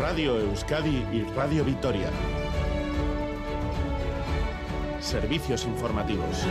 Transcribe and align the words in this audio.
Radio 0.00 0.38
Euskadi 0.38 1.04
y 1.12 1.22
Radio 1.36 1.62
Vitoria. 1.62 2.08
Servicios 4.98 5.66
informativos. 5.66 6.46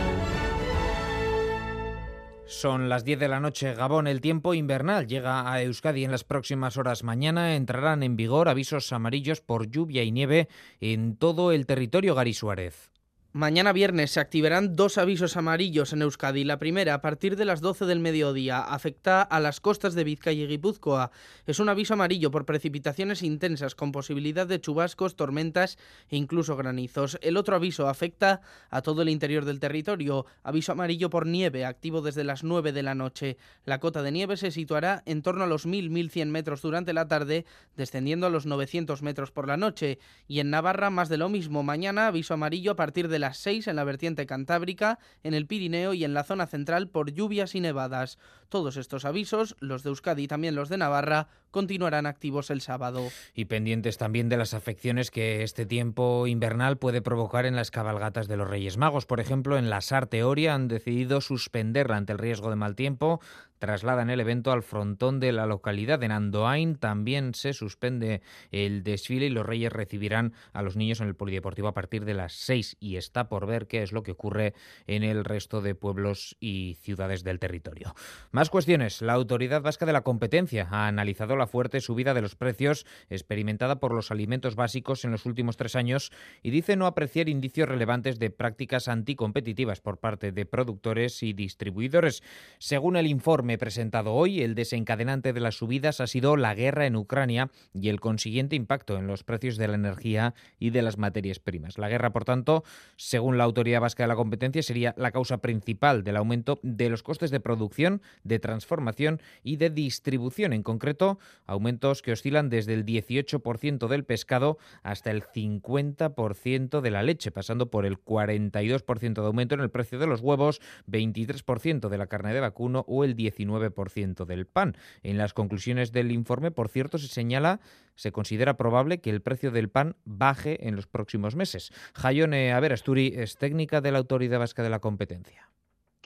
Son 2.46 2.88
las 2.88 3.04
10 3.04 3.18
de 3.18 3.26
la 3.26 3.40
noche. 3.40 3.74
Gabón, 3.74 4.06
el 4.06 4.20
tiempo 4.20 4.54
invernal 4.54 5.08
llega 5.08 5.52
a 5.52 5.62
Euskadi 5.62 6.04
en 6.04 6.12
las 6.12 6.22
próximas 6.22 6.76
horas. 6.76 7.02
Mañana 7.02 7.56
entrarán 7.56 8.04
en 8.04 8.14
vigor 8.14 8.48
avisos 8.48 8.92
amarillos 8.92 9.40
por 9.40 9.68
lluvia 9.68 10.04
y 10.04 10.12
nieve 10.12 10.48
en 10.80 11.16
todo 11.16 11.50
el 11.50 11.66
territorio 11.66 12.14
Gary 12.14 12.34
Suárez. 12.34 12.92
Mañana 13.32 13.72
viernes 13.72 14.10
se 14.10 14.18
activarán 14.18 14.74
dos 14.74 14.98
avisos 14.98 15.36
amarillos 15.36 15.92
en 15.92 16.02
Euskadi. 16.02 16.42
La 16.42 16.58
primera, 16.58 16.94
a 16.94 17.00
partir 17.00 17.36
de 17.36 17.44
las 17.44 17.60
12 17.60 17.86
del 17.86 18.00
mediodía, 18.00 18.58
afecta 18.58 19.22
a 19.22 19.38
las 19.38 19.60
costas 19.60 19.94
de 19.94 20.02
Vizcaya 20.02 20.42
y 20.42 20.48
Guipúzcoa. 20.48 21.12
Es 21.46 21.60
un 21.60 21.68
aviso 21.68 21.94
amarillo 21.94 22.32
por 22.32 22.44
precipitaciones 22.44 23.22
intensas 23.22 23.76
con 23.76 23.92
posibilidad 23.92 24.48
de 24.48 24.60
chubascos, 24.60 25.14
tormentas 25.14 25.78
e 26.08 26.16
incluso 26.16 26.56
granizos. 26.56 27.20
El 27.22 27.36
otro 27.36 27.54
aviso 27.54 27.86
afecta 27.86 28.40
a 28.68 28.82
todo 28.82 29.02
el 29.02 29.08
interior 29.08 29.44
del 29.44 29.60
territorio. 29.60 30.26
Aviso 30.42 30.72
amarillo 30.72 31.08
por 31.08 31.24
nieve, 31.24 31.64
activo 31.64 32.02
desde 32.02 32.24
las 32.24 32.42
9 32.42 32.72
de 32.72 32.82
la 32.82 32.96
noche. 32.96 33.36
La 33.64 33.78
cota 33.78 34.02
de 34.02 34.10
nieve 34.10 34.38
se 34.38 34.50
situará 34.50 35.04
en 35.06 35.22
torno 35.22 35.44
a 35.44 35.46
los 35.46 35.68
1.000-1.100 35.68 36.26
metros 36.26 36.62
durante 36.62 36.92
la 36.92 37.06
tarde, 37.06 37.46
descendiendo 37.76 38.26
a 38.26 38.30
los 38.30 38.46
900 38.46 39.02
metros 39.02 39.30
por 39.30 39.46
la 39.46 39.56
noche. 39.56 40.00
Y 40.26 40.40
en 40.40 40.50
Navarra, 40.50 40.90
más 40.90 41.08
de 41.08 41.16
lo 41.16 41.28
mismo. 41.28 41.62
Mañana, 41.62 42.08
aviso 42.08 42.34
amarillo 42.34 42.72
a 42.72 42.76
partir 42.76 43.06
de 43.06 43.19
las 43.20 43.38
6 43.38 43.68
en 43.68 43.76
la 43.76 43.84
vertiente 43.84 44.26
cantábrica, 44.26 44.98
en 45.22 45.34
el 45.34 45.46
Pirineo 45.46 45.94
y 45.94 46.04
en 46.04 46.14
la 46.14 46.24
zona 46.24 46.46
central 46.46 46.88
por 46.88 47.12
lluvias 47.12 47.54
y 47.54 47.60
nevadas. 47.60 48.18
Todos 48.48 48.76
estos 48.76 49.04
avisos, 49.04 49.56
los 49.60 49.82
de 49.82 49.90
Euskadi 49.90 50.24
y 50.24 50.28
también 50.28 50.54
los 50.54 50.68
de 50.68 50.78
Navarra, 50.78 51.28
continuarán 51.50 52.06
activos 52.06 52.50
el 52.50 52.60
sábado. 52.60 53.08
Y 53.34 53.46
pendientes 53.46 53.98
también 53.98 54.28
de 54.28 54.36
las 54.36 54.54
afecciones 54.54 55.10
que 55.10 55.42
este 55.42 55.66
tiempo 55.66 56.26
invernal 56.26 56.78
puede 56.78 57.02
provocar 57.02 57.46
en 57.46 57.56
las 57.56 57.70
cabalgatas 57.70 58.28
de 58.28 58.36
los 58.36 58.48
Reyes 58.48 58.76
Magos. 58.76 59.06
Por 59.06 59.20
ejemplo, 59.20 59.58
en 59.58 59.70
la 59.70 59.80
Sarteoria 59.80 60.54
han 60.54 60.68
decidido 60.68 61.20
suspenderla 61.20 61.96
ante 61.96 62.12
el 62.12 62.18
riesgo 62.18 62.50
de 62.50 62.56
mal 62.56 62.74
tiempo 62.74 63.20
trasladan 63.60 64.10
el 64.10 64.18
evento 64.20 64.50
al 64.50 64.64
frontón 64.64 65.20
de 65.20 65.30
la 65.30 65.46
localidad. 65.46 66.02
En 66.02 66.10
Andoain 66.10 66.76
también 66.76 67.34
se 67.34 67.52
suspende 67.52 68.22
el 68.50 68.82
desfile 68.82 69.26
y 69.26 69.30
los 69.30 69.46
Reyes 69.46 69.72
recibirán 69.72 70.32
a 70.52 70.62
los 70.62 70.76
niños 70.76 71.00
en 71.00 71.06
el 71.06 71.14
Polideportivo 71.14 71.68
a 71.68 71.74
partir 71.74 72.04
de 72.04 72.14
las 72.14 72.32
6 72.32 72.78
y 72.80 72.96
está 72.96 73.28
por 73.28 73.46
ver 73.46 73.68
qué 73.68 73.82
es 73.82 73.92
lo 73.92 74.02
que 74.02 74.12
ocurre 74.12 74.54
en 74.86 75.04
el 75.04 75.24
resto 75.24 75.60
de 75.60 75.74
pueblos 75.74 76.36
y 76.40 76.78
ciudades 76.80 77.22
del 77.22 77.38
territorio. 77.38 77.94
Más 78.32 78.50
cuestiones. 78.50 79.02
La 79.02 79.12
Autoridad 79.12 79.62
Vasca 79.62 79.86
de 79.86 79.92
la 79.92 80.02
Competencia 80.02 80.66
ha 80.70 80.88
analizado 80.88 81.36
la 81.40 81.48
fuerte 81.48 81.80
subida 81.80 82.14
de 82.14 82.22
los 82.22 82.36
precios 82.36 82.86
experimentada 83.08 83.80
por 83.80 83.92
los 83.92 84.10
alimentos 84.12 84.54
básicos 84.54 85.04
en 85.04 85.10
los 85.10 85.26
últimos 85.26 85.56
tres 85.56 85.74
años 85.74 86.12
y 86.42 86.50
dice 86.50 86.76
no 86.76 86.86
apreciar 86.86 87.28
indicios 87.28 87.68
relevantes 87.68 88.18
de 88.18 88.30
prácticas 88.30 88.86
anticompetitivas 88.86 89.80
por 89.80 89.98
parte 89.98 90.30
de 90.30 90.46
productores 90.46 91.22
y 91.22 91.32
distribuidores. 91.32 92.22
Según 92.58 92.96
el 92.96 93.06
informe 93.06 93.58
presentado 93.58 94.12
hoy, 94.12 94.42
el 94.42 94.54
desencadenante 94.54 95.32
de 95.32 95.40
las 95.40 95.56
subidas 95.56 96.00
ha 96.00 96.06
sido 96.06 96.36
la 96.36 96.54
guerra 96.54 96.86
en 96.86 96.96
Ucrania 96.96 97.50
y 97.74 97.88
el 97.88 98.00
consiguiente 98.00 98.56
impacto 98.56 98.96
en 98.96 99.06
los 99.06 99.24
precios 99.24 99.56
de 99.56 99.68
la 99.68 99.74
energía 99.74 100.34
y 100.58 100.70
de 100.70 100.82
las 100.82 100.98
materias 100.98 101.38
primas. 101.38 101.78
La 101.78 101.88
guerra, 101.88 102.12
por 102.12 102.24
tanto, 102.24 102.64
según 102.96 103.38
la 103.38 103.44
Autoridad 103.44 103.80
Vasca 103.80 104.04
de 104.04 104.08
la 104.08 104.16
Competencia, 104.16 104.62
sería 104.62 104.94
la 104.96 105.10
causa 105.10 105.38
principal 105.38 106.04
del 106.04 106.16
aumento 106.16 106.60
de 106.62 106.90
los 106.90 107.02
costes 107.02 107.30
de 107.30 107.40
producción, 107.40 108.02
de 108.24 108.38
transformación 108.38 109.20
y 109.42 109.56
de 109.56 109.70
distribución. 109.70 110.52
En 110.52 110.62
concreto, 110.62 111.18
aumentos 111.46 112.02
que 112.02 112.12
oscilan 112.12 112.50
desde 112.50 112.74
el 112.74 112.84
18% 112.84 113.88
del 113.88 114.04
pescado 114.04 114.58
hasta 114.82 115.10
el 115.10 115.22
50% 115.22 116.80
de 116.80 116.90
la 116.90 117.02
leche, 117.02 117.30
pasando 117.30 117.70
por 117.70 117.86
el 117.86 117.98
42% 117.98 119.14
de 119.14 119.26
aumento 119.26 119.54
en 119.54 119.60
el 119.60 119.70
precio 119.70 119.98
de 119.98 120.06
los 120.06 120.20
huevos, 120.20 120.60
23% 120.86 121.88
de 121.88 121.98
la 121.98 122.06
carne 122.06 122.34
de 122.34 122.40
vacuno 122.40 122.84
o 122.86 123.02
el 123.04 123.14
10 123.16 123.30
19% 123.36 124.24
del 124.24 124.46
pan. 124.46 124.76
En 125.02 125.18
las 125.18 125.34
conclusiones 125.34 125.92
del 125.92 126.12
informe, 126.12 126.50
por 126.50 126.68
cierto, 126.68 126.98
se 126.98 127.08
señala, 127.08 127.60
se 127.94 128.12
considera 128.12 128.56
probable 128.56 129.00
que 129.00 129.10
el 129.10 129.22
precio 129.22 129.50
del 129.50 129.68
pan 129.68 129.96
baje 130.04 130.66
en 130.68 130.76
los 130.76 130.86
próximos 130.86 131.34
meses. 131.36 131.72
Jayone 131.94 132.52
Averasturi 132.52 133.12
es 133.16 133.36
técnica 133.36 133.80
de 133.80 133.92
la 133.92 133.98
Autoridad 133.98 134.38
Vasca 134.38 134.62
de 134.62 134.70
la 134.70 134.80
Competencia 134.80 135.50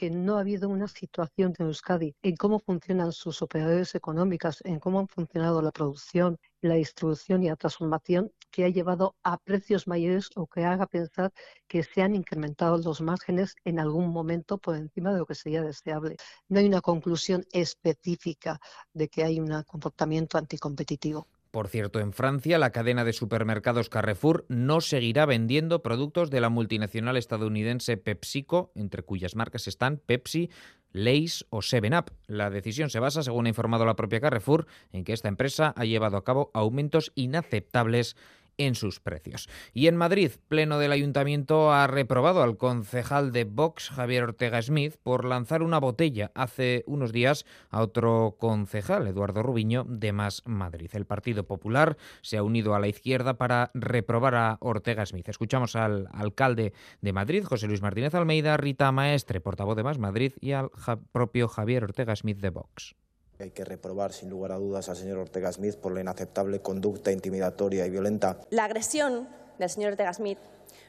que 0.05 0.11
no 0.11 0.37
ha 0.37 0.41
habido 0.41 0.69
una 0.69 0.87
situación 0.87 1.55
de 1.55 1.65
Euskadi 1.65 2.15
en 2.21 2.37
cómo 2.37 2.59
funcionan 2.59 3.11
sus 3.11 3.41
operadores 3.41 3.95
económicas, 3.95 4.61
en 4.67 4.79
cómo 4.79 5.01
han 5.01 5.09
funcionado 5.09 5.63
la 5.63 5.71
producción, 5.71 6.37
la 6.61 6.75
distribución 6.75 7.43
y 7.43 7.49
la 7.49 7.57
transformación 7.57 8.31
que 8.51 8.67
ha 8.67 8.69
llevado 8.69 9.17
a 9.23 9.39
precios 9.39 9.89
mayores 9.89 10.29
o 10.37 10.47
que 10.47 10.63
haga 10.63 10.87
pensar 10.87 11.33
que 11.67 11.83
se 11.83 12.03
han 12.03 12.15
incrementado 12.15 12.77
los 12.77 13.01
márgenes 13.01 13.55
en 13.65 13.79
algún 13.81 14.11
momento 14.11 14.59
por 14.59 14.77
encima 14.77 15.11
de 15.11 15.21
lo 15.21 15.25
que 15.25 15.37
sería 15.37 15.63
deseable. 15.63 16.17
No 16.51 16.59
hay 16.59 16.67
una 16.67 16.83
conclusión 16.83 17.47
específica 17.51 18.61
de 18.93 19.09
que 19.09 19.25
hay 19.25 19.41
un 19.41 19.63
comportamiento 19.63 20.37
anticompetitivo. 20.37 21.27
Por 21.55 21.69
cierto, 21.69 22.01
en 22.01 22.13
Francia, 22.13 22.59
la 22.59 22.73
cadena 22.73 23.05
de 23.05 23.13
supermercados 23.13 23.89
Carrefour 23.89 24.45
no 24.49 24.81
seguirá 24.81 25.25
vendiendo 25.25 25.85
productos 25.85 26.29
de 26.29 26.41
la 26.41 26.49
multinacional 26.49 27.17
estadounidense 27.17 27.97
PepsiCo, 27.97 28.73
entre 28.75 29.05
cuyas 29.05 29.37
marcas 29.37 29.69
están 29.69 29.99
Pepsi, 30.05 30.51
Lay's 30.91 31.47
o 31.51 31.59
7up. 31.59 32.07
La 32.27 32.51
decisión 32.51 32.91
se 32.91 32.99
basa, 32.99 33.23
según 33.23 33.47
ha 33.47 33.51
informado 33.51 33.87
la 33.87 33.95
propia 33.95 34.21
Carrefour, 34.21 34.67
en 34.91 35.05
que 35.05 35.13
esta 35.13 35.29
empresa 35.29 35.73
ha 35.77 35.85
llevado 35.85 36.17
a 36.17 36.25
cabo 36.25 36.51
aumentos 36.55 37.13
inaceptables 37.15 38.17
en 38.59 38.75
sus 38.75 39.01
precios. 39.01 39.49
Y 39.73 39.87
en 39.87 39.97
Madrid, 39.97 40.33
Pleno 40.49 40.79
del 40.79 40.93
Ayuntamiento 40.93 41.73
ha 41.73 41.87
reprobado 41.87 42.43
al 42.43 42.57
concejal 42.57 43.33
de 43.33 43.45
Vox, 43.45 43.91
Javier 43.91 44.25
Ortega 44.25 44.61
Smith, 44.63 44.97
por 45.03 45.25
lanzar 45.25 45.63
una 45.63 45.79
botella 45.79 46.31
hace 46.35 46.85
unos 46.87 47.13
días 47.13 47.45
a 47.71 47.83
otro 47.83 48.37
concejal, 48.39 49.07
Eduardo 49.07 49.43
Rubiño, 49.43 49.85
de 49.89 50.13
Más 50.13 50.43
Madrid. 50.45 50.91
El 50.93 51.07
Partido 51.07 51.45
Popular 51.45 51.97
se 52.23 52.37
ha 52.37 52.43
unido 52.43 52.75
a 52.75 52.81
la 52.81 52.89
izquierda 52.89 53.35
para 53.35 53.71
reprobar 53.75 54.35
a 54.35 54.59
Ortega 54.61 55.07
Smith. 55.07 55.29
Escuchamos 55.29 55.77
al 55.77 56.09
alcalde 56.13 56.73
de 57.01 57.13
Madrid, 57.13 57.45
José 57.45 57.67
Luis 57.67 57.83
Martínez 57.83 58.15
Almeida, 58.15 58.57
Rita 58.57 58.91
Maestre, 58.93 59.41
portavoz 59.41 59.77
de 59.77 59.85
Más 59.85 59.99
Madrid, 59.99 60.33
y 60.41 60.53
al 60.53 60.71
propio 61.13 61.49
Javier 61.49 61.85
Ortega 61.85 62.17
Smith 62.17 62.39
de 62.39 62.51
Vox. 62.51 62.95
Hay 63.41 63.51
que 63.51 63.65
reprobar 63.65 64.13
sin 64.13 64.31
lugar 64.31 64.53
a 64.53 64.57
dudas 64.57 64.89
al 64.89 64.97
señor 64.97 65.19
Ortega 65.19 65.53
Smith 65.53 65.77
por 65.77 65.93
la 65.93 66.01
inaceptable 66.01 66.61
conducta 66.61 67.11
intimidatoria 67.11 67.85
y 67.85 67.91
violenta. 67.91 68.39
La 68.51 68.65
agresión 68.65 69.29
del 69.59 69.71
señor 69.71 69.93
Ortega 69.93 70.15
Smith 70.15 70.39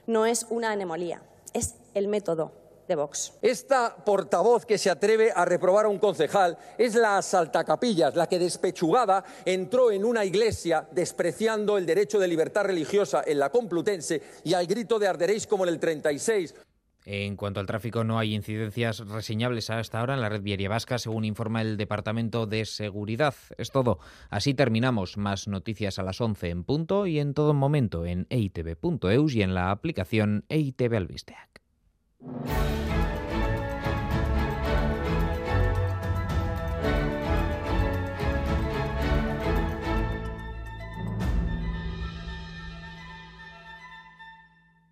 no 0.08 0.26
es 0.26 0.46
una 0.50 0.72
anemolía, 0.72 1.22
es 1.54 1.76
el 1.96 2.08
método 2.08 2.52
de 2.88 2.96
Vox. 2.96 3.34
Esta 3.42 3.96
portavoz 3.96 4.66
que 4.66 4.78
se 4.78 4.90
atreve 4.90 5.32
a 5.36 5.44
reprobar 5.46 5.86
a 5.86 5.90
un 5.90 5.98
concejal 5.98 6.58
es 6.78 6.96
la 6.96 7.18
asaltacapillas, 7.18 8.16
la 8.16 8.28
que 8.28 8.38
despechugada 8.38 9.24
entró 9.44 9.92
en 9.92 10.06
una 10.06 10.24
iglesia 10.24 10.88
despreciando 10.92 11.78
el 11.78 11.86
derecho 11.86 12.20
de 12.20 12.28
libertad 12.28 12.66
religiosa 12.66 13.24
en 13.26 13.40
la 13.40 13.50
Complutense 13.50 14.22
y 14.44 14.54
al 14.54 14.68
grito 14.68 15.00
de 15.00 15.08
arderéis 15.08 15.48
como 15.48 15.64
en 15.64 15.70
el 15.70 15.80
36. 15.80 16.54
En 17.06 17.36
cuanto 17.36 17.60
al 17.60 17.68
tráfico, 17.68 18.04
no 18.04 18.18
hay 18.18 18.34
incidencias 18.34 19.00
reseñables 19.00 19.70
hasta 19.70 20.00
ahora 20.00 20.16
en 20.16 20.22
la 20.22 20.30
red 20.30 20.42
viaria 20.42 20.70
vasca, 20.70 20.98
según 20.98 21.24
informa 21.24 21.62
el 21.62 21.78
Departamento 21.78 22.48
de 22.48 22.66
Seguridad. 22.66 23.36
Es 23.58 23.72
todo. 23.72 24.00
Así 24.30 24.54
terminamos. 24.54 25.18
Más 25.18 25.48
noticias 25.48 26.00
a 26.00 26.04
las 26.04 26.20
11 26.20 26.50
en 26.50 26.64
punto 26.64 27.06
y 27.06 27.20
en 27.20 27.34
todo 27.34 27.54
momento 27.54 28.06
en 28.06 28.26
eitv.eus 28.30 29.36
y 29.36 29.42
en 29.44 29.54
la 29.54 29.72
aplicación 29.72 30.46
EITV 30.50 30.96
Albisteac. 30.96 31.62